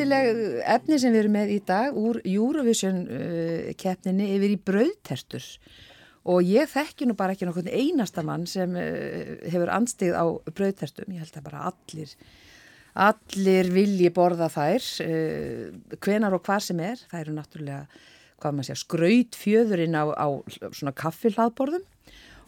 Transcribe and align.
Skemmtileg 0.00 0.62
efni 0.66 0.98
sem 0.98 1.12
við 1.12 1.20
erum 1.20 1.34
með 1.34 1.50
í 1.54 1.60
dag 1.66 1.96
úr 1.98 2.20
Eurovision 2.24 3.00
uh, 3.06 3.70
keppninni 3.78 4.30
yfir 4.36 4.54
í 4.54 4.58
brauðtertur 4.70 5.46
og 6.30 6.44
ég 6.46 6.70
þekki 6.70 7.08
nú 7.08 7.16
bara 7.18 7.34
ekki 7.34 7.48
nokkur 7.48 7.66
einasta 7.70 8.22
mann 8.26 8.46
sem 8.50 8.70
uh, 8.78 9.42
hefur 9.46 9.70
anstigð 9.74 10.14
á 10.18 10.24
brauðtertum, 10.54 11.10
ég 11.14 11.22
held 11.24 11.36
að 11.40 11.46
bara 11.50 11.66
allir 11.72 12.14
allir 12.94 13.70
vilji 13.74 14.10
borða 14.14 14.50
þær 14.52 14.86
uh, 15.04 15.66
hvenar 16.00 16.36
og 16.36 16.44
hvað 16.46 16.66
sem 16.70 16.82
er, 16.84 17.02
það 17.10 17.24
eru 17.24 17.36
náttúrulega 17.36 17.82
hvað 18.40 18.56
maður 18.56 18.70
segja, 18.70 18.80
skraut 18.80 19.36
fjöðurinn 19.36 19.96
á, 19.96 20.04
á 20.16 20.26
svona 20.72 20.94
kaffihlaðborðum. 20.96 21.82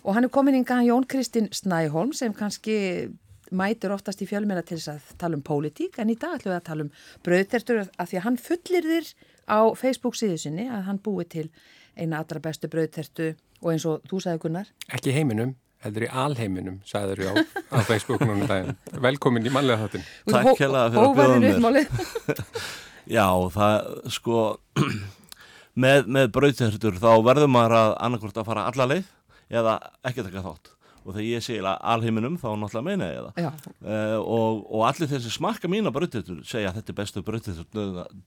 Og 0.02 0.16
hann 0.16 0.26
er 0.26 0.32
komin 0.34 0.56
yngan 0.58 0.86
Jón 0.86 1.04
Kristinn 1.06 1.50
Snæholm 1.54 2.14
sem 2.16 2.32
kannski 2.34 3.10
mætur 3.52 3.92
oftast 3.94 4.22
í 4.24 4.28
fjölmjöla 4.28 4.64
til 4.66 4.78
þess 4.78 4.90
að 4.94 5.12
tala 5.20 5.38
um 5.38 5.44
pólitík 5.44 5.98
en 6.00 6.10
í 6.10 6.16
dag 6.16 6.38
ætlum 6.38 6.54
við 6.54 6.58
að 6.58 6.68
tala 6.68 6.86
um 6.86 6.92
brauðtertur 7.26 7.82
af 7.84 8.08
því 8.08 8.18
að 8.18 8.26
hann 8.26 8.38
fullir 8.40 8.88
þér 8.88 9.10
á 9.52 9.60
Facebook 9.78 10.16
síðu 10.18 10.38
sinni 10.40 10.66
að 10.72 10.86
hann 10.88 11.00
búi 11.04 11.26
til 11.28 11.48
eina 11.96 12.22
allra 12.22 12.40
bestu 12.42 12.70
brauðtertu 12.72 13.34
og 13.60 13.74
eins 13.74 13.84
og 13.86 14.06
þú 14.08 14.22
sagði 14.24 14.42
Gunnar. 14.46 14.70
Ekki 14.88 15.14
heiminum, 15.14 15.54
heldur 15.82 16.06
í 16.06 16.10
alheiminum 16.24 16.78
sagður 16.88 17.22
ég 17.24 17.32
á, 17.32 17.34
á 17.74 17.78
Facebook 17.88 18.22
núna 18.26 18.46
daginn. 18.50 18.76
Velkomin 19.02 19.46
í 19.48 19.52
manlega 19.54 19.86
þáttin 19.86 20.04
Takk 20.30 20.60
hella 20.62 20.84
fyrir 20.92 21.08
að 21.08 21.16
bjóða 21.18 21.70
mér. 21.72 21.88
Já, 23.16 23.26
það 23.56 23.88
sko 24.14 24.44
með, 25.84 26.06
með 26.06 26.30
brauðtertur 26.36 27.00
þá 27.02 27.10
verður 27.26 27.50
maður 27.50 27.78
að 27.80 27.96
annarkvort 28.06 28.38
að 28.42 28.48
fara 28.52 28.68
alla 28.70 28.88
leið 28.94 29.10
eða 29.52 29.78
ekki 30.08 30.24
taka 30.28 30.44
þátt 30.46 30.71
og 31.02 31.14
þegar 31.14 31.26
ég 31.26 31.44
segja 31.44 31.74
alheiminum 31.92 32.36
þá 32.40 32.48
náttúrulega 32.58 32.86
meina 32.86 33.08
ég 33.10 33.28
það. 33.36 33.66
Uh, 33.82 34.18
og, 34.20 34.62
og 34.68 34.84
allir 34.88 35.10
þeir 35.10 35.24
sem 35.24 35.34
smakka 35.36 35.70
mína 35.70 35.92
bröðtertur 35.94 36.42
segja 36.46 36.70
að 36.70 36.80
þetta 36.80 36.92
er 36.92 36.98
bestu 37.00 37.24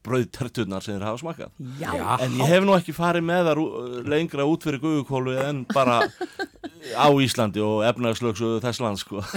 bröðterturnar 0.05 0.85
sem 0.85 0.97
þeir 0.97 1.07
hafa 1.07 1.21
smakað 1.21 1.49
Já. 1.81 1.91
en 2.19 2.37
ég 2.41 2.51
hef 2.51 2.67
nú 2.67 2.75
ekki 2.77 2.95
farið 2.95 3.27
með 3.29 3.49
það 3.49 3.63
lengra 4.11 4.47
út 4.49 4.67
fyrir 4.67 4.83
guðukólu 4.83 5.37
en 5.45 5.63
bara 5.71 6.01
á 6.93 7.07
Íslandi 7.23 7.63
og 7.63 7.81
efnagslöksu 7.87 8.59
þess 8.63 8.83
land 8.83 9.01
sko. 9.01 9.23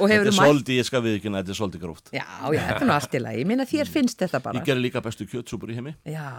Þetta 0.00 0.30
er 0.30 0.32
svolítið, 0.32 0.78
ég 0.78 0.86
skal 0.86 1.02
við 1.04 1.16
ekki 1.18 1.32
þetta 1.34 1.52
er 1.52 1.56
svolítið 1.58 1.82
gróft. 1.82 2.10
Já, 2.14 2.24
já, 2.54 2.60
þetta 2.62 2.76
er 2.78 2.88
nú 2.88 2.94
allt 2.94 3.16
í 3.16 3.20
lagi, 3.20 3.40
ég 3.42 3.48
minna 3.50 3.66
þér 3.68 3.90
finnst 3.90 4.22
þetta 4.22 4.40
bara. 4.44 4.60
Ég 4.60 4.68
ger 4.68 4.78
líka 4.80 5.02
bestu 5.04 5.26
kjötsúpur 5.28 5.72
í 5.72 5.76
heimi. 5.76 5.92
Já, 6.08 6.30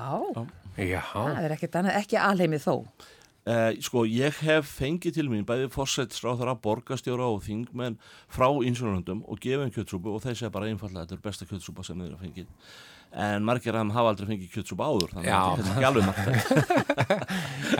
já. 0.80 1.02
það 1.12 1.42
er 1.44 1.56
ekkert 1.58 1.78
annað, 1.82 1.98
ekki 2.00 2.18
alheimið 2.22 2.64
þó 2.64 2.76
Uh, 3.42 3.72
sko 3.82 4.04
ég 4.06 4.36
hef 4.46 4.68
fengið 4.78 5.16
til 5.16 5.24
mín 5.32 5.46
bæði 5.50 5.72
fórsættsráðara, 5.74 6.54
borgastjóra 6.62 7.26
og 7.26 7.40
þingmenn 7.42 7.96
frá 8.30 8.46
ínsvonundum 8.62 9.24
og 9.26 9.40
gefið 9.42 9.64
um 9.66 9.72
kjötsúpu 9.74 10.12
og 10.14 10.22
þeir 10.22 10.36
segja 10.38 10.52
bara 10.54 10.68
einfallega 10.70 11.02
að 11.02 11.08
þetta 11.08 11.18
er 11.18 11.24
besta 11.26 11.48
kjötsúpa 11.50 11.86
sem 11.88 11.98
þeir 11.98 12.12
hafa 12.14 12.28
fengið. 12.28 12.52
En 13.26 13.48
margir 13.48 13.74
af 13.74 13.82
þeim 13.82 13.96
hafa 13.96 14.12
aldrei 14.14 14.30
fengið 14.30 14.52
kjötsúpa 14.54 14.92
áður 14.92 15.16
þannig 15.16 15.34
að 15.40 15.58
þetta 15.58 15.72
er 15.72 15.74
ekki 15.74 15.90
alveg 15.90 16.06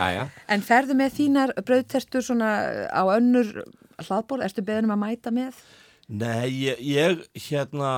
margt 0.02 0.42
En 0.56 0.66
ferðu 0.66 0.98
með 0.98 1.14
þínar 1.20 1.54
bröðtertur 1.62 2.26
svona 2.26 2.50
á 2.90 3.02
önnur 3.14 3.54
hlaðból, 4.02 4.42
ertu 4.42 4.66
beðinum 4.66 4.96
að 4.96 5.02
mæta 5.04 5.30
með? 5.34 5.62
Nei, 6.10 6.50
ég, 6.58 6.82
ég 6.82 7.22
hérna 7.46 7.92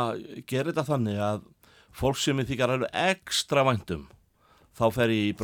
ger 0.44 0.68
þetta 0.68 0.84
þannig 0.92 1.24
að 1.32 1.48
fólk 1.96 2.20
sem 2.20 2.44
ég 2.44 2.52
þykar 2.52 2.76
alveg 2.76 3.00
ekstra 3.08 3.64
væntum 3.64 4.04
þá 4.74 4.84
fer 4.94 5.12
ég 5.14 5.28
í 5.28 5.34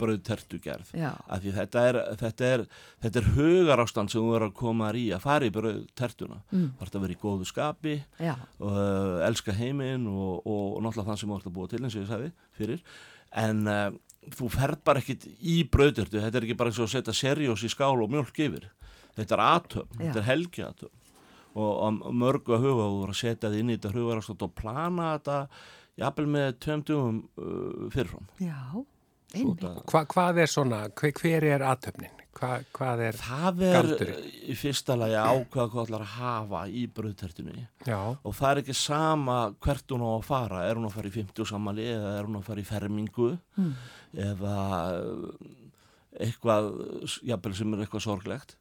bröðtertugerð 0.00 0.92
af 0.98 1.42
því 1.42 1.54
þetta 1.54 1.84
er, 1.88 1.98
þetta 2.20 2.50
er, 2.56 2.64
þetta 3.04 3.20
er 3.20 3.30
hugar 3.36 3.82
ástand 3.84 4.12
sem 4.12 4.20
þú 4.20 4.34
verður 4.34 4.48
að 4.48 4.58
koma 4.60 4.90
í 4.98 5.06
að 5.14 5.24
fara 5.24 5.46
í 5.46 5.54
bröðtertuna 5.54 6.40
mm. 6.50 6.66
það 6.80 6.86
er 6.88 6.98
að 6.98 7.06
vera 7.06 7.16
í 7.16 7.20
góðu 7.22 7.48
skapi 7.48 7.96
og 8.26 8.68
uh, 8.74 9.16
elska 9.28 9.54
heiminn 9.56 10.06
og, 10.10 10.42
og, 10.44 10.66
og 10.76 10.84
náttúrulega 10.84 11.08
þann 11.10 11.22
sem 11.22 11.32
þú 11.32 11.38
ert 11.38 11.50
að 11.50 11.56
búa 11.58 11.70
til 11.70 11.82
eins 11.82 11.96
og 11.96 12.02
ég 12.02 12.10
sagði 12.10 12.30
fyrir. 12.58 12.84
En 13.40 13.58
uh, 13.70 13.88
þú 14.36 14.50
ferð 14.52 14.84
bara 14.90 15.02
ekkit 15.02 15.28
í 15.38 15.60
bröðtertu 15.70 16.18
þetta 16.18 16.40
er 16.40 16.48
ekki 16.48 16.58
bara 16.58 16.72
eins 16.72 16.80
og 16.82 16.90
að 16.90 16.94
setja 16.96 17.16
serjós 17.16 17.66
í 17.66 17.72
skál 17.72 17.96
og 17.96 18.10
mjölk 18.10 18.42
yfir. 18.48 18.70
Þetta 19.14 19.36
er 19.36 19.44
atöfn, 19.46 20.00
þetta 20.00 20.20
er 20.22 20.28
helgi 20.30 20.66
atöfn 20.66 20.99
og, 21.54 21.72
og 22.06 22.14
mörgu 22.14 22.56
að 22.56 22.66
huga 22.68 22.86
og 22.90 23.18
setja 23.18 23.50
þið 23.50 23.62
inn 23.62 23.74
í 23.74 23.78
þetta 23.78 23.94
hugar 23.96 24.22
ástand 24.22 24.46
og 24.46 24.54
plana 24.58 25.12
þetta 25.16 25.40
jafnvel 26.00 26.30
með 26.36 26.48
tveim 26.64 26.86
dugum 26.86 27.20
uh, 27.40 27.90
fyrirfram. 27.92 28.30
Já, 28.40 28.62
einmitt. 29.34 29.66
Hva, 29.90 30.06
hvað 30.14 30.42
er 30.44 30.50
svona, 30.50 30.86
hver, 30.96 31.14
hver 31.20 31.46
er 31.56 31.66
aðtöfnin? 31.66 32.16
Hva, 32.40 32.60
hvað 32.72 33.02
er 33.08 33.16
það 33.18 33.62
er 33.66 33.74
galdurinn? 33.74 34.26
í 34.48 34.54
fyrsta 34.56 34.94
lagi 34.96 35.16
ákvað 35.18 35.72
hvað 35.72 35.88
ætlar 35.88 36.04
að 36.04 36.12
hafa 36.14 36.60
í 36.70 36.84
bröðtertunni 36.94 37.64
og 37.90 38.36
það 38.38 38.52
er 38.52 38.60
ekki 38.62 38.76
sama 38.78 39.38
hvert 39.66 39.90
hún 39.90 40.04
á 40.06 40.10
að 40.12 40.28
fara, 40.28 40.60
er 40.68 40.78
hún 40.78 40.86
að 40.86 40.94
fara 40.94 41.10
í 41.10 41.16
50 41.16 41.50
sammali 41.50 41.88
eða 41.90 42.12
er 42.20 42.28
hún 42.28 42.38
að 42.38 42.46
fara 42.46 42.62
í 42.62 42.68
fermingu 42.68 43.32
mm. 43.34 43.72
eða 44.28 44.54
eitthvað, 46.20 46.70
jafnvel 47.32 47.54
sem 47.58 47.74
er 47.74 47.84
eitthvað 47.84 48.06
sorglegt 48.06 48.56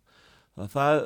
það, 0.60 0.76
það 0.76 1.02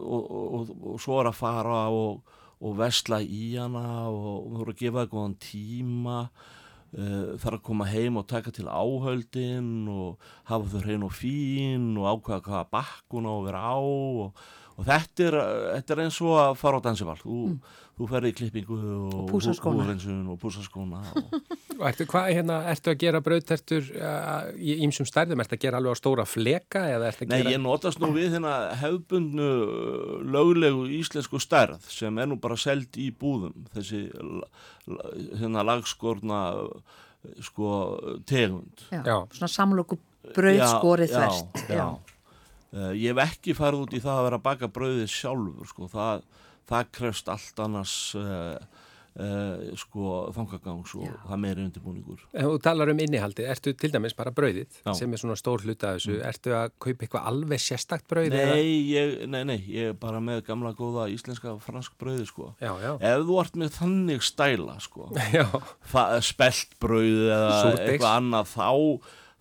og, 0.00 0.24
og, 0.24 0.44
og, 0.60 0.74
og 0.92 1.00
svo 1.04 1.20
er 1.20 1.30
að 1.30 1.38
fara 1.44 1.84
og 1.92 2.34
og 2.64 2.76
vesla 2.78 3.20
í 3.20 3.54
hana 3.58 4.08
og 4.08 4.46
þú 4.48 4.60
voru 4.60 4.72
að 4.72 4.80
gefa 4.80 5.02
það 5.02 5.10
góðan 5.12 5.34
tíma 5.44 6.18
uh, 6.26 7.34
þarf 7.42 7.58
að 7.58 7.64
koma 7.68 7.88
heim 7.90 8.20
og 8.20 8.28
taka 8.30 8.52
til 8.54 8.68
áhöldin 8.70 9.72
og 9.92 10.28
hafa 10.48 10.70
þau 10.72 10.84
hrein 10.86 11.04
og 11.04 11.12
fín 11.16 11.90
og 12.00 12.08
ákvæða 12.14 12.44
hvaða 12.46 12.70
bakkun 12.72 13.28
á 13.28 13.32
að 13.34 13.44
vera 13.50 13.60
á 13.60 13.76
og, 13.76 14.46
og 14.76 14.88
þetta, 14.88 15.26
er, 15.28 15.38
þetta 15.76 15.96
er 15.96 16.04
eins 16.06 16.22
og 16.24 16.40
að 16.40 16.56
fara 16.62 16.80
á 16.80 16.86
dansivall 16.88 17.20
þú, 17.20 17.42
mm. 17.52 17.76
þú 18.00 18.10
ferði 18.14 18.32
í 18.32 18.38
klippingu 18.40 18.80
og, 18.80 19.20
og 19.20 20.40
púsaskóna 20.40 21.04
og 21.12 21.65
og 21.78 21.86
Ertu, 21.90 22.06
hvað, 22.10 22.30
hérna, 22.34 22.58
ertu 22.72 22.92
að 22.92 22.98
gera 23.02 23.20
brauðtertur 23.24 23.88
uh, 23.96 24.48
í 24.56 24.78
ýmsum 24.86 25.08
stærðum? 25.08 25.42
Ertu 25.44 25.56
að 25.58 25.62
gera 25.66 25.80
alveg 25.80 25.96
á 25.96 26.00
stóra 26.00 26.26
fleka? 26.28 26.84
Nei, 26.86 27.40
gera... 27.40 27.52
ég 27.54 27.62
notast 27.62 28.00
nú 28.02 28.10
við 28.16 28.36
hérna 28.36 28.54
hefbundnu 28.80 29.50
löglegu 30.36 30.86
íslensku 30.98 31.40
stærð 31.42 31.84
sem 31.92 32.22
er 32.22 32.30
nú 32.30 32.40
bara 32.42 32.58
seld 32.60 32.96
í 33.00 33.10
búðum 33.14 33.66
þessi 33.76 34.06
hérna 35.36 35.66
lagskorna 35.66 36.42
sko 37.42 37.70
tegund 38.28 38.86
Já, 38.90 39.02
já. 39.02 39.16
svona 39.34 39.50
samloku 39.50 39.98
brauðskorið 40.36 41.14
þvert 41.14 41.64
Já, 41.66 41.78
já. 41.80 41.88
Uh, 42.76 42.92
ég 42.98 43.14
hef 43.14 43.22
ekki 43.22 43.54
farið 43.56 43.86
út 43.86 43.94
í 43.94 44.02
það 44.02 44.18
að 44.18 44.26
vera 44.26 44.38
að 44.40 44.46
baka 44.46 44.68
brauðið 44.74 45.06
sjálfur 45.08 45.68
sko, 45.70 45.86
það, 45.88 46.24
það 46.68 46.88
krefst 46.98 47.30
allt 47.32 47.62
annars 47.62 47.94
uh, 48.18 48.58
Uh, 49.16 49.70
sko 49.80 50.26
þangagangs 50.36 50.90
og 50.98 51.06
Já. 51.06 51.12
það 51.24 51.38
meiri 51.40 51.62
undirbúningur 51.64 52.24
En 52.36 52.50
þú 52.50 52.58
talar 52.60 52.90
um 52.92 52.98
innihaldi, 53.00 53.46
ertu 53.48 53.72
til 53.72 53.88
dæmis 53.94 54.12
bara 54.18 54.28
brauðið 54.36 54.76
Já. 54.82 54.90
sem 54.98 55.08
er 55.16 55.22
svona 55.22 55.38
stór 55.40 55.64
hluta 55.64 55.94
af 55.94 56.02
þessu 56.02 56.18
mm. 56.18 56.26
ertu 56.28 56.52
að 56.52 56.74
kaupa 56.84 57.06
eitthvað 57.06 57.30
alveg 57.30 57.62
sérstakt 57.64 58.04
brauð? 58.12 58.36
Nei, 58.36 58.66
ég, 58.92 59.14
nei, 59.32 59.40
nei, 59.48 59.56
ég 59.72 59.94
er 59.94 59.96
bara 59.96 60.20
með 60.20 60.42
gamla 60.50 60.74
góða 60.76 61.08
íslenska 61.14 61.56
fransk 61.64 61.96
brauði 61.96 62.28
sko 62.28 62.50
Já, 62.60 62.74
ef 62.76 63.24
þú 63.24 63.40
ert 63.40 63.56
með 63.62 63.72
þannig 63.78 64.26
stæla 64.28 64.76
sko 64.84 65.08
spelt 66.30 66.76
brauð 66.84 67.22
eða 67.30 67.54
Súrdegs. 67.62 67.86
eitthvað 67.86 68.18
annað 68.20 68.52
þá 68.52 68.68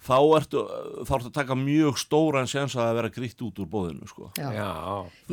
þá 0.05 0.17
ertu, 0.37 0.61
þá 1.07 1.11
ertu 1.17 1.29
að 1.29 1.35
taka 1.35 1.57
mjög 1.59 1.99
stóran 1.99 2.49
séns 2.49 2.75
að 2.77 2.93
vera 2.99 3.11
gritt 3.13 3.41
út 3.45 3.61
úr 3.61 3.69
bóðinu 3.69 4.09
sko. 4.09 4.29
Já. 4.37 4.47
Já. 4.53 4.69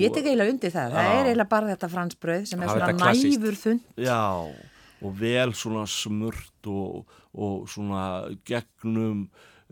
Ég 0.01 0.15
tek 0.15 0.27
eiginlega 0.27 0.55
undir 0.55 0.75
það, 0.75 0.97
það 0.97 1.13
er 1.13 1.31
eiginlega 1.31 1.53
bara 1.53 1.73
þetta 1.75 1.91
fransbröð 1.93 2.45
sem 2.51 2.65
er 2.65 2.73
svona 2.73 3.13
næfur 3.13 3.59
þund. 3.63 3.89
Já, 4.01 4.25
og 5.03 5.17
vel 5.21 5.55
svona 5.59 5.87
smurt 5.91 6.71
og, 6.73 7.17
og 7.35 7.71
svona 7.71 8.05
gegnum, 8.49 9.25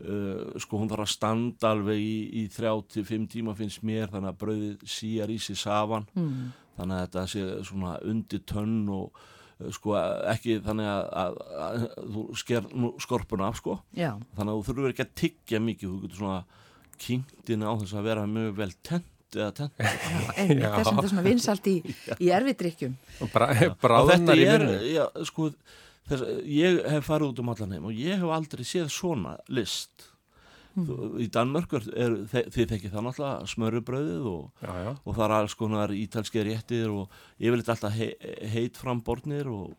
uh, 0.03 0.61
sko 0.61 0.81
hún 0.81 0.91
þarf 0.91 1.07
að 1.07 1.13
standa 1.15 1.73
alveg 1.73 2.01
í, 2.01 2.15
í 2.43 2.47
35 2.53 3.29
tíma 3.35 3.57
finnst 3.57 3.85
mér 3.87 4.11
þannig 4.13 4.33
að 4.33 4.41
bröðið 4.45 4.87
síjar 4.97 5.33
í 5.33 5.39
sig 5.41 5.59
safan, 5.59 6.07
mm. 6.13 6.49
þannig 6.77 6.97
að 6.97 7.05
þetta 7.07 7.27
sé 7.33 7.47
svona 7.71 7.97
undir 8.11 8.45
tönn 8.49 8.81
og 8.93 9.27
sko 9.75 9.95
ekki 10.31 10.57
þannig 10.65 10.89
að, 10.89 11.03
að, 11.21 11.37
að, 11.65 11.85
að 12.01 12.09
þú 12.15 12.25
sker 12.41 12.67
skorpuna 13.05 13.47
af 13.51 13.59
sko. 13.61 13.77
Já. 13.97 14.11
þannig 14.37 14.51
að 14.51 14.57
þú 14.57 14.67
þurfur 14.69 14.93
ekki 14.93 15.05
að 15.05 15.15
tyggja 15.21 15.61
mikið 15.67 15.87
þú 15.93 16.01
getur 16.05 16.21
svona 16.21 16.41
kynntin 17.01 17.65
á 17.65 17.71
þess 17.81 17.97
að 17.97 18.07
vera 18.11 18.27
mjög 18.29 18.53
vel 18.59 18.71
tent 18.85 19.37
eða 19.37 19.51
tent. 19.57 19.77
Þess 19.79 20.35
að 20.35 20.87
þetta 20.87 21.05
er 21.05 21.11
svona 21.13 21.25
vinsalt 21.25 21.69
í, 21.71 21.75
í 22.19 22.31
erfidrykkjum. 22.35 22.97
Bráðunar 23.31 24.41
í 24.41 24.47
myrnu 24.49 25.25
sko, 25.29 25.51
þess, 26.11 26.25
ég 26.51 26.81
hef 26.91 27.07
farið 27.07 27.31
út 27.31 27.43
um 27.43 27.51
allan 27.53 27.75
heim 27.77 27.89
og 27.89 27.95
ég 27.95 28.19
hef 28.21 28.33
aldrei 28.35 28.65
séð 28.67 28.91
svona 28.93 29.37
list 29.51 30.10
Mm. 30.71 31.17
Í 31.19 31.27
Danmörkur 31.27 31.83
er, 31.99 32.13
þið 32.31 32.69
þekkið 32.71 32.93
það 32.93 33.05
náttúrulega 33.07 33.47
smörubröðið 33.51 34.27
og, 34.31 34.67
og 35.03 35.09
það 35.17 35.23
er 35.25 35.33
alls 35.35 35.55
konar 35.59 35.91
ítalski 35.91 36.45
réttir 36.47 36.93
og 36.93 37.17
yfirleitt 37.41 37.71
alltaf 37.73 37.97
he, 37.97 38.13
heit 38.53 38.79
frambornir 38.79 39.49
og, 39.51 39.73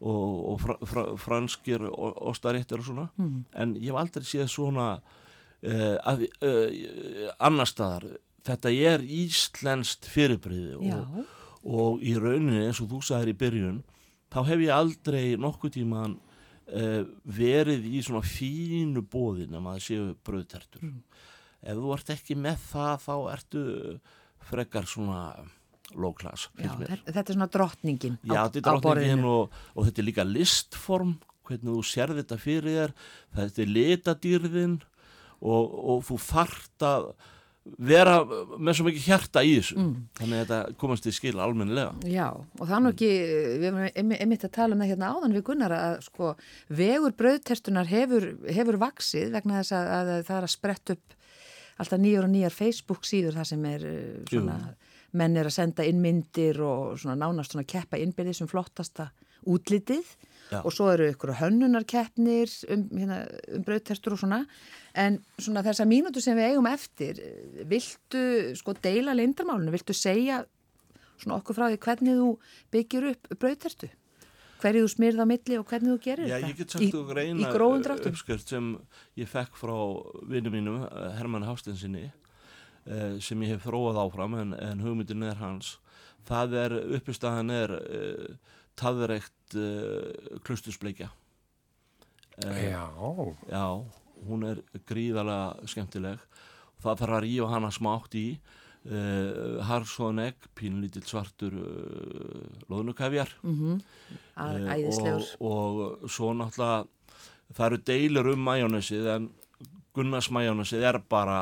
og, 0.00 0.32
og 0.50 0.56
fra, 0.64 0.76
fra, 0.82 1.04
franskir 1.22 1.86
ostaréttir 1.86 2.82
og 2.82 2.88
svona 2.88 3.06
mm. 3.14 3.36
en 3.54 3.76
ég 3.78 3.92
hef 3.92 4.00
aldrei 4.02 4.26
séð 4.26 4.50
svona 4.50 4.88
uh, 4.98 5.96
að, 6.10 6.26
uh, 6.42 7.30
annar 7.38 7.70
staðar 7.70 8.08
þetta 8.42 8.74
er 8.74 9.06
íslenskt 9.06 10.10
fyrirbriði 10.10 10.74
og, 10.80 11.22
og 11.62 12.02
í 12.02 12.16
rauninni 12.18 12.66
eins 12.66 12.82
og 12.82 12.90
þú 12.90 13.04
sagðir 13.12 13.36
í 13.36 13.38
byrjun 13.44 13.80
þá 14.34 14.40
hef 14.50 14.66
ég 14.66 14.74
aldrei 14.74 15.24
nokkuð 15.38 15.76
tímaðan 15.78 16.18
uh, 16.68 17.02
verið 17.24 17.88
í 17.90 18.02
svona 18.04 18.24
fínu 18.26 19.04
bóðin 19.12 19.56
að 19.56 19.64
maður 19.64 19.86
séu 19.86 20.04
bröðtertur 20.26 20.84
mm. 20.86 21.00
ef 21.62 21.82
þú 21.82 21.96
ert 21.96 22.14
ekki 22.16 22.38
með 22.38 22.62
það 22.70 22.94
þá 23.06 23.16
ertu 23.32 23.64
frekar 24.50 24.88
svona 24.90 25.24
low 25.98 26.14
class 26.16 26.48
Þetta 26.56 27.26
er 27.26 27.34
svona 27.34 27.50
drottningin 27.52 28.16
Já, 28.24 28.40
á, 28.40 28.48
þetta 28.48 28.62
er 28.62 28.80
drottningin 28.86 29.28
og, 29.28 29.60
og 29.74 29.86
þetta 29.88 30.02
er 30.02 30.08
líka 30.08 30.26
listform 30.26 31.18
hvernig 31.46 31.76
þú 31.76 31.84
sér 31.86 32.14
þetta 32.18 32.38
fyrir 32.40 32.76
þér. 32.78 32.96
Þetta 33.36 33.62
er 33.62 33.72
litadýrðin 33.76 34.76
og, 35.42 35.78
og 35.94 36.04
þú 36.06 36.18
þart 36.22 36.86
að 36.86 37.08
vera 37.62 38.16
með 38.26 38.76
svo 38.76 38.86
mikið 38.88 39.06
hjarta 39.06 39.42
í 39.46 39.54
þessu 39.58 39.78
mm. 39.78 39.94
þannig 40.18 40.36
að 40.36 40.42
þetta 40.42 40.76
komast 40.82 41.06
í 41.06 41.14
skil 41.14 41.34
almennilega. 41.38 41.92
Já, 42.10 42.28
og 42.34 42.72
nú 42.82 42.92
ekki 42.92 43.10
við 43.62 43.66
erum 43.70 44.14
einmitt 44.16 44.46
að 44.48 44.54
tala 44.58 44.76
um 44.76 44.82
það 44.82 44.92
hérna 44.92 45.10
áðan 45.14 45.36
við 45.36 45.46
Gunnar 45.48 45.76
að 45.78 45.98
sko 46.08 46.34
vegur 46.82 47.16
bröðterstunar 47.18 47.90
hefur, 47.90 48.32
hefur 48.50 48.80
vaksið 48.82 49.34
vegna 49.36 49.60
þess 49.60 49.76
að, 49.78 49.92
að 49.98 50.14
það 50.30 50.38
er 50.38 50.48
að 50.48 50.54
sprett 50.56 50.94
upp 50.96 51.18
alltaf 51.82 52.02
nýjar 52.02 52.26
og 52.26 52.32
nýjar 52.34 52.54
Facebook 52.54 53.06
síður 53.08 53.38
það 53.38 53.52
sem 53.54 53.68
er 53.70 53.86
uh, 53.88 54.00
svona 54.30 54.58
Jú 54.62 54.80
menn 55.18 55.36
er 55.36 55.48
að 55.48 55.56
senda 55.56 55.84
inn 55.86 56.00
myndir 56.02 56.60
og 56.64 56.96
svona 57.00 57.18
nánast 57.20 57.54
svona 57.54 57.68
keppa 57.68 58.00
innbyrðið 58.00 58.38
sem 58.40 58.50
flottasta 58.50 59.10
útlitið 59.50 60.06
Já. 60.52 60.60
og 60.62 60.74
svo 60.74 60.90
eru 60.92 61.08
ykkur 61.12 61.34
hönnunarkeppnir 61.40 62.52
um, 62.72 62.84
hérna, 62.92 63.22
um 63.56 63.64
brauðterstur 63.66 64.16
og 64.16 64.22
svona. 64.22 64.42
En 64.94 65.18
svona 65.40 65.64
þessa 65.64 65.88
mínútu 65.88 66.22
sem 66.22 66.36
við 66.38 66.52
eigum 66.52 66.68
eftir 66.70 67.22
viltu 67.70 68.52
sko 68.58 68.76
deila 68.84 69.16
leindarmálunum, 69.16 69.72
viltu 69.74 69.96
segja 69.96 70.42
svona 71.16 71.40
okkur 71.40 71.58
frá 71.58 71.66
því 71.70 71.82
hvernig 71.82 72.22
þú 72.22 72.30
byggir 72.74 73.10
upp 73.14 73.34
brauðterstu 73.38 73.90
hverju 74.62 74.84
þú 74.84 74.90
smyrð 74.92 75.22
á 75.22 75.26
milli 75.26 75.56
og 75.58 75.66
hvernig 75.66 75.90
þú 75.90 76.00
gerir 76.04 76.28
Já, 76.28 76.36
þetta? 76.36 76.48
ég 76.52 76.58
get 76.60 76.74
sagt 76.74 76.92
þú 76.94 77.16
reyna 77.16 77.94
uppskrift 78.12 78.52
sem 78.52 78.68
ég 79.18 79.26
fekk 79.26 79.56
frá 79.58 79.74
vinnu 80.30 80.52
mínum 80.54 80.84
Herman 81.18 81.42
Hástinsinni 81.48 82.12
Eh, 82.82 83.20
sem 83.22 83.38
ég 83.46 83.52
hef 83.54 83.62
þróað 83.62 84.00
áfram 84.02 84.32
en, 84.40 84.54
en 84.58 84.80
hugmyndin 84.82 85.22
er 85.22 85.36
hans 85.38 85.76
það 86.28 86.56
er, 86.62 86.76
uppistæðan 86.98 87.52
er 87.54 87.74
uh, 87.78 88.54
taðreikt 88.78 89.56
uh, 89.58 90.38
klustusbleikja 90.46 91.10
uh, 92.44 92.62
Já. 92.62 92.86
Já, 93.50 93.66
hún 94.26 94.46
er 94.48 94.62
gríðarlega 94.88 95.68
skemmtileg. 95.70 96.26
Það 96.82 97.04
þarf 97.04 97.16
að 97.18 97.24
rífa 97.26 97.52
hana 97.52 97.70
smátt 97.74 98.18
í 98.18 98.26
harsóðan 99.62 100.24
egg, 100.24 100.46
pínlítill 100.58 101.04
svartur 101.06 101.54
loðnukæfjar 102.66 103.30
mm 103.44 103.52
-hmm. 103.54 103.76
Og, 105.38 106.02
og 106.02 106.10
svo 106.10 106.32
náttúrulega 106.34 106.88
það 107.54 107.66
eru 107.66 107.78
deilur 107.86 108.32
um 108.32 108.42
majónusið 108.42 109.06
en 109.14 109.28
Gunnarsmæjónusið 109.92 110.84
er 110.88 110.96
bara 111.12 111.38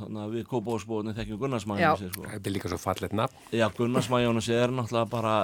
þannig 0.00 0.20
að 0.22 0.34
við 0.36 0.44
kópáðsbóðinni 0.48 1.12
þekkjum 1.18 1.40
Gunnarsmæjónusið 1.42 2.12
sko. 2.14 2.26
Þetta 2.30 2.48
er 2.48 2.54
líka 2.54 2.70
svo 2.72 2.78
fallet 2.80 3.16
nafn. 3.16 3.42
Já, 3.52 3.66
Gunnarsmæjónusið 3.76 4.60
er 4.62 4.72
náttúrulega 4.72 5.10
bara 5.12 5.34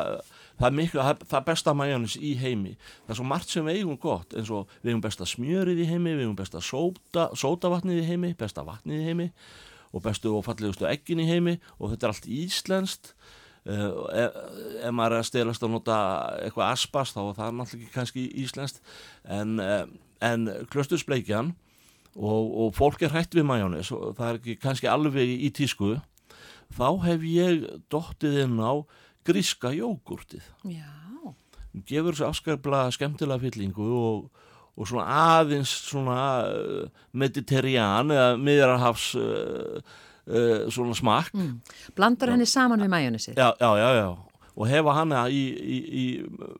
það 0.59 0.69
er 0.69 0.77
miklu, 0.79 1.03
það 1.03 1.37
er 1.39 1.47
besta 1.47 1.75
mæjónus 1.77 2.17
í 2.19 2.33
heimi. 2.41 2.75
Það 3.05 3.15
er 3.15 3.21
svo 3.21 3.27
margt 3.29 3.53
sem 3.53 3.69
við 3.69 3.83
eigum 3.83 4.01
gott 4.01 4.33
eins 4.35 4.53
og 4.55 4.73
við 4.81 4.93
eigum 4.93 5.05
besta 5.05 5.29
smjörið 5.29 5.83
í 5.85 5.89
heimi 5.91 6.15
við 6.15 6.25
eigum 6.25 6.39
besta 6.39 6.63
sóta, 6.65 7.29
sótavatnið 7.39 8.03
í 8.03 8.07
heimi 8.09 8.33
besta 8.39 8.65
vatnið 8.67 9.03
í 9.03 9.11
heimi 9.11 9.29
og 9.93 10.05
bestu 10.05 10.33
og 10.37 10.45
fallegustu 10.47 10.89
eggin 10.89 11.23
í 11.23 11.29
heimi 11.29 11.59
og 11.79 11.93
þetta 11.93 12.09
er 12.09 12.15
allt 12.15 12.33
íslenskt. 12.39 13.15
Uh, 13.69 14.07
ef, 14.17 14.37
ef 14.87 14.93
maður 14.97 15.19
er 15.19 15.21
að 15.21 15.29
stelast 15.29 15.65
að 15.67 15.75
nota 15.75 15.97
eitthvað 16.41 16.71
aspas 16.73 17.13
þá 17.13 17.23
er 17.27 17.33
það 17.37 17.57
náttúrulega 17.59 17.95
kannski 17.95 18.29
íslenskt. 18.41 18.85
En, 19.29 19.59
uh, 19.61 19.83
en 20.25 20.49
klöstursbleikjan 20.73 21.53
og, 22.17 22.45
og 22.65 22.73
fólk 22.77 23.03
er 23.07 23.15
hægt 23.15 23.37
við 23.37 23.47
majónis 23.49 23.93
og 23.95 24.15
það 24.19 24.31
er 24.31 24.41
ekki 24.41 24.57
kannski 24.63 24.91
alveg 24.91 25.35
í 25.35 25.51
tísku. 25.55 25.97
Þá 26.75 26.89
hef 27.07 27.25
ég 27.25 27.63
dottið 27.93 28.43
inn 28.45 28.59
á 28.61 28.85
gríska 29.29 29.73
jógurtið 29.77 30.45
Já. 30.69 30.89
Gefur 31.89 32.17
þessu 32.17 32.29
afskarbla 32.29 32.87
skemmtilega 32.95 33.43
fyllingu 33.45 33.89
og, 33.95 34.45
og 34.77 34.89
svona 34.89 35.07
aðeins 35.39 35.73
svona 35.89 36.21
uh, 36.49 37.03
mediterrán 37.13 38.13
eða 38.15 38.31
miðrarhafs 38.41 39.11
uh, 39.21 39.81
uh, 40.29 40.65
svona 40.73 40.97
smakk. 40.97 41.37
Mm. 41.37 41.59
Blandar 41.97 42.35
henni 42.35 42.49
saman 42.49 42.83
við 42.85 42.93
majónisið 42.95 43.39
Já, 43.39 43.53
já, 43.61 43.71
já, 43.81 43.91
já. 44.01 44.09
Og 44.59 44.67
hefa 44.67 44.95
hana 44.97 45.27
í, 45.31 45.43
í, 45.55 45.79
í 45.87 46.05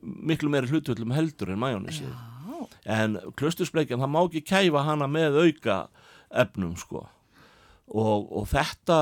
miklu 0.01 0.51
meiri 0.53 0.69
hlutvöldum 0.71 1.11
heldur 1.17 1.51
en 1.51 1.59
majónisið 1.59 2.13
en 2.85 3.17
klustusbleikjan 3.39 4.01
það 4.01 4.13
má 4.13 4.21
ekki 4.23 4.43
kæfa 4.47 4.83
hana 4.87 5.07
með 5.11 5.39
auka 5.43 5.79
efnum 6.29 6.75
sko 6.79 7.03
og, 7.89 8.29
og 8.29 8.47
þetta 8.51 8.99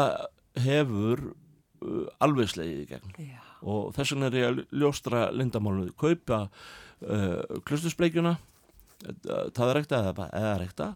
hefur 0.64 1.24
uh, 1.30 2.06
alveg 2.24 2.52
slegið 2.54 2.84
í 2.84 2.90
gegn 2.92 3.16
Já. 3.34 3.40
og 3.62 3.94
þess 3.98 4.14
vegna 4.14 4.30
er 4.32 4.38
ég 4.40 4.50
að 4.52 4.62
ljóstra 4.82 5.28
lindamáluði, 5.36 5.94
kaupa 6.00 6.48
uh, 6.48 7.60
klustusbleikjuna 7.68 8.38
uh, 8.38 9.48
það 9.54 9.74
er 9.74 9.82
ekta 9.82 10.04
eða, 10.04 10.30
eða 10.32 10.54
rekta 10.62 10.92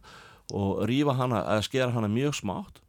og 0.51 0.81
rýfa 0.89 1.15
hana, 1.15 1.43
eða 1.53 1.67
skera 1.67 1.91
hana 1.95 2.09
mjög 2.11 2.39
smátt 2.41 2.81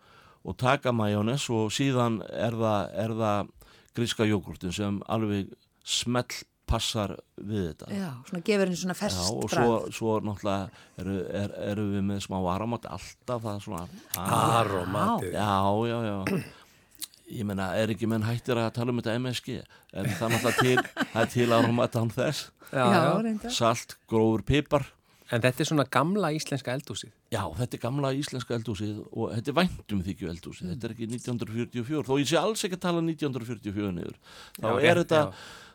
og 0.42 0.56
taka 0.58 0.90
majónes 0.94 1.44
og 1.54 1.70
síðan 1.74 2.20
er 2.26 2.56
það, 2.58 3.18
það 3.20 3.52
gríska 3.94 4.26
jógurtin 4.26 4.74
sem 4.74 4.98
alveg 5.10 5.52
smelt 5.84 6.42
passar 6.72 7.14
við 7.36 7.68
þetta. 7.70 7.90
Já, 7.92 8.08
svona 8.28 8.42
gefur 8.46 8.70
henni 8.70 8.80
svona 8.80 8.96
fest 8.96 9.20
Já, 9.20 9.28
og 9.34 9.52
svo, 9.52 9.76
svo 9.94 10.16
náttúrulega 10.24 11.02
eru, 11.02 11.18
er, 11.42 11.54
eru 11.68 11.86
við 11.90 12.06
með 12.08 12.24
smá 12.26 12.38
aromat 12.54 12.88
alltaf 12.90 13.44
það 13.44 13.60
svona 13.66 13.84
Aromatið. 14.22 15.36
Já, 15.36 15.52
já, 15.92 15.98
já. 16.08 16.42
Ég 17.32 17.46
menna, 17.48 17.70
er 17.80 17.92
ekki 17.94 18.08
menn 18.10 18.26
hættir 18.26 18.58
að 18.60 18.74
tala 18.76 18.92
um 18.92 18.98
þetta 19.00 19.18
MSG 19.20 19.54
en 19.60 20.10
það 20.18 20.26
er 20.26 20.34
náttúrulega 20.34 20.66
til, 20.66 21.06
er 21.22 21.30
til 21.32 21.46
aromat 21.56 21.94
án 21.96 22.12
þess. 22.12 22.50
Já, 22.72 22.84
já. 22.92 23.48
Salt, 23.52 23.96
grófur, 24.10 24.44
pipar. 24.48 24.88
En 25.32 25.40
þetta 25.40 25.64
er 25.64 25.68
svona 25.70 25.84
gamla 25.88 26.28
íslenska 26.36 26.74
eldúsið 26.76 27.08
Já, 27.32 27.40
þetta 27.56 27.78
er 27.78 27.80
gamla 27.80 28.10
íslenska 28.18 28.52
eldúsið 28.58 28.98
og 29.08 29.30
þetta 29.32 29.48
er 29.48 29.56
væntum 29.56 30.02
þykju 30.04 30.28
eldúsið 30.28 30.66
mm. 30.66 30.72
þetta 30.74 30.88
er 30.88 30.92
ekki 30.92 31.08
1944, 31.08 32.02
þó 32.04 32.18
ég 32.20 32.28
sé 32.28 32.36
alls 32.36 32.64
ekki 32.66 32.76
að 32.76 32.82
tala 32.82 33.04
1944 33.06 33.94
niður 33.96 34.18
þá 34.58 34.66
já, 34.66 34.74
er 34.90 35.00
þetta 35.00 35.22
já 35.22 35.30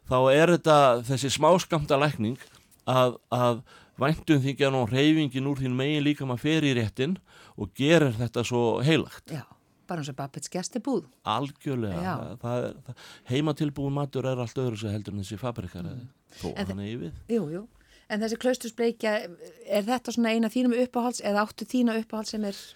þá 0.08 0.18
er 0.32 0.54
þetta 0.56 0.78
þessi 1.08 1.32
smáskamta 1.36 2.00
lækning 2.00 2.40
að, 2.88 3.18
að 3.34 3.62
væntum 4.00 4.42
þingjan 4.44 4.80
og 4.80 4.92
reyfingin 4.94 5.50
úr 5.50 5.62
þín 5.62 5.78
megin 5.78 6.06
líka 6.06 6.28
maður 6.28 6.46
fer 6.46 6.68
í 6.68 6.74
réttin 6.78 7.18
og 7.58 7.72
gerir 7.78 8.14
þetta 8.18 8.44
svo 8.48 8.64
heilagt. 8.86 9.34
Já, 9.34 9.44
bara 9.90 10.04
eins 10.04 10.12
og 10.12 10.18
Babbits 10.20 10.52
gestibúð. 10.54 11.08
Algjörlega, 11.28 12.18
það 12.44 12.68
það, 12.86 13.08
heimatilbúin 13.32 13.98
matur 13.98 14.30
er 14.30 14.44
allt 14.44 14.62
öðru 14.62 14.80
sem 14.82 14.94
heldur 14.94 15.16
en 15.16 15.24
þessi 15.26 15.40
fabrikar 15.42 15.88
mm. 15.88 16.06
þó 16.42 16.48
hann 16.54 16.84
er 16.84 16.92
yfir. 16.92 17.16
Jú, 17.34 17.48
jú, 17.56 17.64
en 18.08 18.24
þessi 18.24 18.42
klaustusbleikja, 18.44 19.16
er 19.66 19.88
þetta 19.88 20.14
svona 20.16 20.36
eina 20.36 20.52
þínum 20.54 20.78
uppáhalds 20.86 21.24
eða 21.26 21.48
áttu 21.48 21.68
þína 21.68 21.98
uppáhalds 22.04 22.36
sem 22.36 22.46
er... 22.48 22.68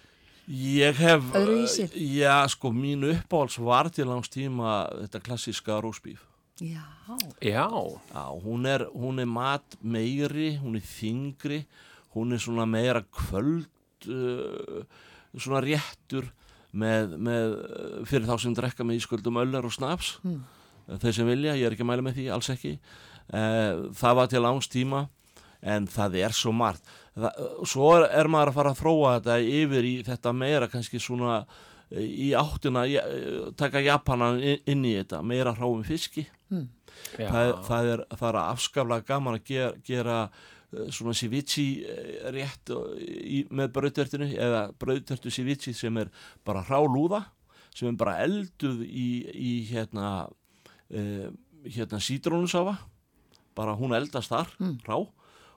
Hef, 0.52 1.28
Öðruvísi? 1.38 1.86
já 2.18 2.42
sko 2.50 2.74
mín 2.76 3.06
uppáhalds 3.08 3.60
var 3.62 3.88
til 3.94 4.10
langs 4.10 4.28
tíma 4.34 4.82
þetta 4.98 5.22
klassiska 5.24 5.78
rósbíf 5.80 6.26
Já. 6.62 6.86
Já. 7.42 7.70
Já, 8.14 8.26
hún 8.44 8.66
er, 8.66 8.86
hún 8.94 9.20
er 9.20 9.26
mat 9.26 9.78
meiri, 9.82 10.60
hún 10.62 10.78
er 10.78 10.86
þingri, 10.86 11.64
hún 12.14 12.36
er 12.36 12.42
svona 12.44 12.68
meira 12.70 13.02
kvöld, 13.10 13.66
uh, 14.06 14.84
svona 15.34 15.64
réttur 15.66 16.28
með, 16.70 17.16
með, 17.18 17.56
fyrir 18.06 18.28
þá 18.30 18.36
sem 18.44 18.54
drekka 18.54 18.86
með 18.86 19.00
ísköldum 19.02 19.40
öllar 19.42 19.66
og 19.66 19.74
snaps. 19.74 20.20
Mm. 20.22 20.44
Þeir 21.02 21.16
sem 21.18 21.32
vilja, 21.32 21.56
ég 21.58 21.66
er 21.66 21.74
ekki 21.74 21.86
að 21.86 21.90
mæla 21.90 22.06
með 22.06 22.20
því, 22.20 22.28
alls 22.36 22.52
ekki. 22.54 22.76
Uh, 23.32 23.90
það 23.98 24.20
var 24.20 24.30
til 24.30 24.44
ánstíma 24.46 25.02
en 25.74 25.88
það 25.90 26.20
er 26.22 26.36
svo 26.38 26.54
margt. 26.54 26.86
Það, 27.18 27.42
svo 27.74 27.90
er, 27.96 28.06
er 28.22 28.30
maður 28.30 28.52
að 28.52 28.60
fara 28.60 28.76
að 28.76 28.84
þróa 28.84 29.16
þetta 29.18 29.40
yfir 29.58 29.88
í 29.88 29.96
þetta 30.06 30.36
meira 30.38 30.70
kannski 30.70 31.02
svona 31.02 31.42
í 31.92 32.30
áttina 32.38 32.86
taka 33.60 33.82
Japanan 33.84 34.38
inn 34.40 34.86
í 34.88 34.94
þetta 34.96 35.20
meira 35.28 35.52
hráum 35.58 35.82
fiski 35.84 36.24
mm. 36.52 36.66
það, 37.18 37.54
það, 37.68 37.92
er, 37.96 38.04
það 38.16 38.28
er 38.30 38.40
afskaflega 38.42 39.08
gaman 39.08 39.38
að 39.40 39.46
gera, 39.52 39.72
gera 39.88 40.18
eh, 40.30 40.90
svona 40.94 41.16
ceviche 41.18 41.68
eh, 41.82 42.26
rétt 42.36 42.74
í, 43.02 43.46
með 43.50 43.72
brauðtertinu 43.78 44.32
eða 44.36 44.66
brauðtertu 44.82 45.34
ceviche 45.34 45.76
sem 45.78 46.02
er 46.04 46.12
bara 46.48 46.66
hrálúða 46.68 47.26
sem 47.72 47.92
er 47.92 48.00
bara 48.00 48.20
elduð 48.26 48.84
í, 48.84 49.10
í 49.32 49.52
hérna 49.70 50.28
uh, 50.28 51.28
hérna 51.64 52.02
sítrónusafa 52.04 52.76
bara 53.56 53.76
hún 53.80 53.96
eldast 53.96 54.32
þar 54.32 54.52
mm. 54.60 54.78
rá 54.88 54.98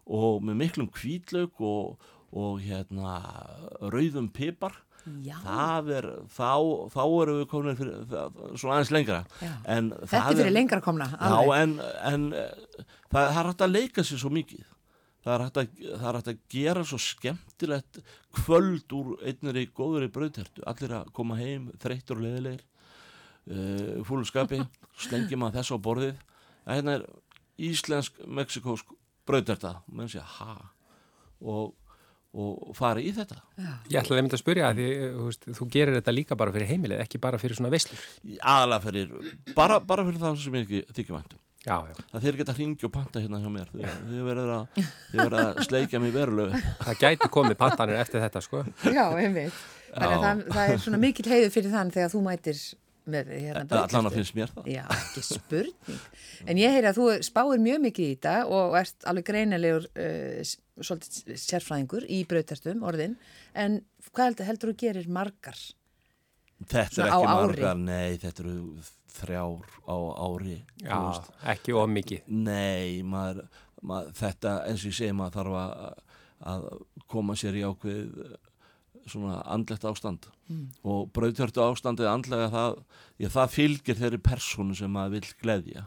og 0.04 0.42
með 0.44 0.58
miklum 0.60 0.90
kvítlaug 0.92 1.60
og, 1.64 2.08
og 2.34 2.60
hérna 2.62 3.16
rauðum 3.80 4.28
pipar 4.34 4.76
Já. 5.24 5.34
það 5.44 5.90
er, 5.98 6.06
þá, 6.32 6.52
þá 6.94 7.00
erum 7.04 7.40
við 7.40 7.48
komin 7.50 7.80
svona 7.80 8.76
aðeins 8.78 8.92
lengra. 8.94 9.18
En 9.68 9.90
Þetta 10.00 10.22
er 10.22 10.38
fyrir 10.38 10.54
lengra 10.54 10.80
komna 10.84 11.08
Já, 11.12 11.34
en, 11.58 11.74
en 12.08 12.24
það, 13.12 13.26
er 13.26 13.50
hægt 13.50 13.66
að 13.66 13.74
leika 13.74 14.04
sér 14.06 14.22
svo 14.22 14.32
mikið. 14.34 14.64
Það 15.24 15.34
er 15.34 15.44
hægt 15.46 15.60
að, 15.60 15.82
er 15.96 16.18
hægt 16.18 16.30
að 16.32 16.40
gera 16.52 16.84
svo 16.88 17.00
skemmtilegt 17.00 18.00
kvöld 18.40 18.96
úr 18.96 19.14
einnir 19.24 19.60
í 19.60 19.66
góður 19.76 20.08
í 20.08 20.12
bröðtertu 20.12 20.64
allir 20.68 20.96
að 20.98 21.12
koma 21.16 21.38
heim, 21.40 21.70
þreyttur 21.80 22.20
og 22.20 22.26
leðilegir 22.26 22.64
uh, 22.64 24.02
fúlskapi 24.08 24.60
slengjum 25.06 25.46
að 25.48 25.60
þess 25.60 25.76
á 25.76 25.78
borðið. 25.84 26.20
Það 26.64 26.80
hérna 26.80 26.98
er 26.98 27.08
íslensk-mexikósk 27.68 28.92
bröðterta 29.28 29.78
menn 29.92 30.10
sé, 30.12 30.20
ha? 30.38 30.56
Og 31.44 31.74
og 32.34 32.74
fara 32.76 33.02
í 33.02 33.12
þetta. 33.14 33.38
Já. 33.54 33.70
Ég 33.92 34.00
ætlaði 34.00 34.18
að 34.18 34.26
mynda 34.26 34.38
að 34.38 34.42
spyrja 34.42 34.68
að 34.70 34.80
því 34.80 34.88
veist, 35.20 35.48
þú 35.58 35.68
gerir 35.76 35.98
þetta 36.00 36.14
líka 36.14 36.38
bara 36.40 36.54
fyrir 36.54 36.70
heimilið, 36.72 37.02
ekki 37.04 37.20
bara 37.22 37.40
fyrir 37.40 37.58
svona 37.58 37.72
veslur. 37.74 38.04
Aðalega 38.40 38.84
fyrir, 38.88 39.32
bara, 39.54 39.80
bara 39.80 40.06
fyrir 40.08 40.22
það 40.22 40.38
sem 40.42 40.58
ég 40.58 40.66
ekki 40.66 40.98
þykja 40.98 41.22
já. 41.64 41.76
Það 42.10 42.26
þeir 42.26 42.38
geta 42.40 42.54
hringi 42.58 42.86
og 42.88 42.92
panta 42.92 43.22
hérna 43.22 43.40
hjá 43.40 43.50
mér. 43.52 43.70
Þið 43.74 44.24
verður 44.28 44.52
að, 44.54 44.82
að 45.24 45.62
sleika 45.64 46.00
mér 46.02 46.14
verulegu. 46.14 46.62
Það 46.82 47.00
gæti 47.00 47.30
komið 47.32 47.58
pantanir 47.60 48.00
eftir 48.02 48.24
þetta, 48.24 48.42
sko. 48.44 48.64
Já, 48.84 49.04
einmitt. 49.16 49.62
Það, 49.94 50.42
það 50.50 50.72
er 50.72 50.82
svona 50.82 51.00
mikil 51.00 51.28
heiðu 51.30 51.52
fyrir 51.54 51.72
þann 51.72 51.92
þegar 51.94 52.12
þú 52.12 52.24
mætir 52.26 52.58
allan 53.04 54.08
að 54.08 54.16
finnst 54.18 54.36
mér 54.36 54.52
það. 54.54 54.68
Já, 54.72 54.82
ekki 54.96 55.22
spurning. 55.26 56.04
En 56.48 56.60
ég 56.60 56.72
heyri 56.72 56.88
að 56.88 56.98
þú 57.00 57.08
spáir 57.26 57.62
mjög 57.62 57.82
mikið 57.84 58.06
í 58.06 58.16
þetta 58.16 58.34
og 58.48 58.76
ert 58.80 59.08
alveg 59.10 59.26
greinilegur 59.28 59.88
uh, 59.92 60.52
svolítið 60.80 61.38
sérfræðingur 61.44 62.06
í 62.08 62.22
brautertum 62.28 62.84
orðin, 62.86 63.16
en 63.52 63.82
hvað 64.10 64.30
heldur, 64.30 64.48
heldur 64.50 64.72
þú 64.72 64.76
gerir 64.84 65.10
margar? 65.12 65.60
Þetta 66.64 67.04
er 67.04 67.10
ekki 67.10 67.28
margar, 67.28 67.80
nei 67.82 68.16
þetta 68.22 68.44
eru 68.44 68.56
þrjár 69.14 69.76
á 69.86 69.96
ári 70.24 70.56
já, 70.82 70.96
ekki 71.52 71.76
of 71.76 71.90
mikið. 71.92 72.24
Nei, 72.32 73.02
maður, 73.06 73.44
maður, 73.82 74.16
þetta 74.18 74.56
eins 74.70 74.82
og 74.82 74.90
ég 74.90 74.98
segi 74.98 75.16
maður 75.18 75.38
þarf 75.38 75.60
að, 75.60 76.02
að 76.54 76.66
koma 77.10 77.36
sér 77.38 77.60
í 77.60 77.64
ákveð 77.68 78.34
svona 79.10 79.40
andlegt 79.50 79.84
ástand. 79.88 80.30
Mm. 80.44 80.68
og 80.84 81.08
brauðtjörtu 81.16 81.62
ástandið 81.64 82.10
andlega 82.10 82.50
það, 82.52 82.80
ég, 83.22 83.30
það 83.32 83.52
fylgir 83.54 83.96
þeirri 83.96 84.18
personu 84.20 84.74
sem 84.76 84.92
maður 84.92 85.14
vil 85.16 85.36
gleðja. 85.40 85.84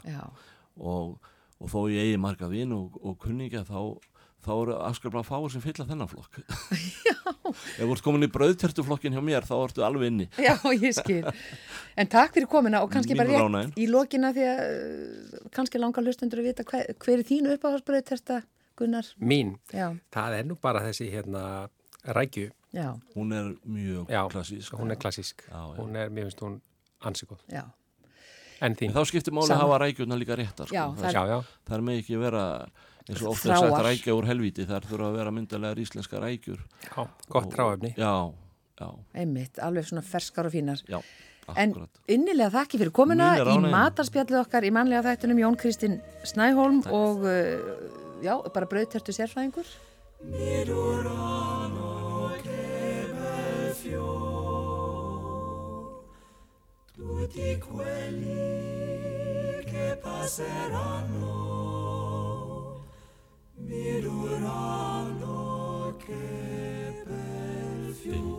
Og, 0.78 1.18
og 1.62 1.74
þó 1.74 1.80
ég 1.94 2.08
eigi 2.08 2.22
marga 2.22 2.50
vinn 2.50 2.74
og, 2.74 2.98
og 3.06 3.20
kunningja 3.22 3.62
þá, 3.68 3.94
þá 4.42 4.52
eru 4.56 4.80
afskaplega 4.88 5.28
fáir 5.28 5.54
sem 5.54 5.62
fylla 5.62 5.86
þennan 5.86 6.10
flokk. 6.10 6.42
Ef 7.48 7.84
þú 7.84 7.92
ert 7.94 8.04
komin 8.04 8.26
í 8.26 8.32
brauðtjörtuflokkin 8.34 9.14
hjá 9.14 9.22
mér 9.24 9.46
þá 9.48 9.56
ertu 9.60 9.86
alveg 9.86 10.10
inni. 10.10 10.28
Já, 10.42 10.58
ég 10.74 10.98
skil. 10.98 11.22
En 11.98 12.10
takk 12.12 12.34
fyrir 12.36 12.50
komina 12.52 12.82
og 12.84 12.92
kannski 12.92 13.16
bara 13.18 13.38
rétt 13.46 13.78
í 13.78 13.88
lokina 13.92 14.34
því 14.36 14.50
að 14.50 14.66
uh, 14.66 15.48
kannski 15.54 15.82
langar 15.82 16.06
hlustundur 16.06 16.42
að 16.42 16.50
vita 16.50 16.66
hver, 16.68 16.90
hver 16.98 17.22
er 17.22 17.28
þínu 17.30 17.56
uppáhalsbrauðtjörta 17.56 18.42
Gunnar? 18.78 19.08
Mín? 19.22 19.56
Já. 19.74 19.92
Það 20.14 20.36
er 20.38 20.50
nú 20.50 20.58
bara 20.62 20.84
þessi 20.86 21.08
hérna 21.10 21.44
rækju 22.18 22.52
Já. 22.78 22.92
hún 23.16 23.34
er 23.34 23.52
mjög 23.66 24.14
já, 24.14 24.22
klassísk. 24.30 24.78
hún 24.78 24.94
er 24.94 25.02
klassísk, 25.02 25.48
já, 25.50 25.62
hún 25.80 25.96
er, 25.98 26.12
mér 26.14 26.30
finnst 26.30 26.44
hún 26.46 26.60
ansíkóð 27.02 27.42
en 28.62 28.76
þá 28.76 29.02
skiptir 29.10 29.34
máli 29.34 29.54
að 29.54 29.64
hafa 29.64 29.80
rækjuna 29.86 30.20
líka 30.20 30.38
réttar 30.38 30.70
sko. 30.70 30.92
það, 31.02 31.50
það 31.66 31.78
er 31.78 31.88
með 31.90 32.04
ekki 32.04 32.22
vera 32.22 32.46
eins 33.08 33.24
og 33.24 33.32
ofta 33.34 33.60
sagt 33.62 33.80
rækja 33.86 34.16
úr 34.18 34.28
helviti 34.28 34.66
þar 34.68 34.88
þurfa 34.88 35.10
að 35.12 35.18
vera 35.22 35.34
myndalega 35.36 35.84
íslenska 35.84 36.20
rækjur. 36.22 36.60
Já, 36.90 37.08
gott 37.32 37.58
ráöfni 37.60 37.94
einmitt, 39.18 39.58
alveg 39.64 39.88
svona 39.90 40.04
ferskar 40.06 40.50
og 40.50 40.54
fínar. 40.54 40.84
Já, 40.86 41.00
en 41.58 41.74
innilega 42.12 42.52
þakki 42.60 42.82
fyrir 42.84 42.94
komuna 42.96 43.32
í 43.42 43.58
matarspjallið 43.64 44.42
okkar 44.44 44.68
í 44.68 44.74
manlega 44.76 45.06
þættunum 45.08 45.42
Jón 45.46 45.60
Kristinn 45.60 46.02
Snæholm 46.28 46.84
Takk. 46.86 46.94
og 46.94 47.26
uh, 47.26 47.32
já, 48.22 48.36
bara 48.54 48.70
brauðtertu 48.70 49.16
sérfræðingur 49.16 49.72
tutti 57.28 57.58
quelli 57.58 58.24
che 59.66 60.00
passeranno 60.02 61.26
mi 63.56 64.00
duranno 64.00 65.96
che 65.98 67.04
per 67.04 67.92
fiore. 68.02 68.38